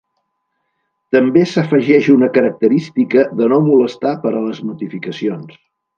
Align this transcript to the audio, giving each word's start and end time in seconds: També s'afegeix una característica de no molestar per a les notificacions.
També 1.15 1.43
s'afegeix 1.51 2.09
una 2.13 2.29
característica 2.37 3.27
de 3.43 3.51
no 3.53 3.61
molestar 3.69 4.15
per 4.25 4.33
a 4.41 4.45
les 4.47 4.63
notificacions. 4.71 5.61